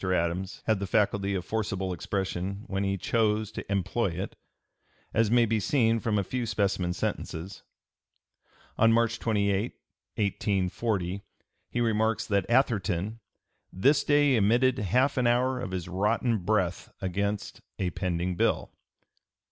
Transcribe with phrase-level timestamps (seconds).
[0.03, 4.35] Adams had the faculty of forcible expression when he chose to employ it,
[5.13, 7.61] as may be seen from a few specimen sentences.
[8.79, 9.73] On March 28,
[10.15, 11.21] 1840,
[11.69, 13.19] he remarks that Atherton
[13.71, 18.71] "this day emitted half an hour of his rotten breath against" a pending bill.